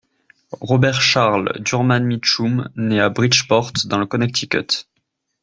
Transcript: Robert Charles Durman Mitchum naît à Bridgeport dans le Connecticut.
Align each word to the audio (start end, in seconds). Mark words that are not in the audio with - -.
Robert 0.61 0.99
Charles 0.99 1.59
Durman 1.61 1.99
Mitchum 2.05 2.67
naît 2.75 2.99
à 2.99 3.09
Bridgeport 3.11 3.71
dans 3.85 3.99
le 3.99 4.07
Connecticut. 4.07 4.87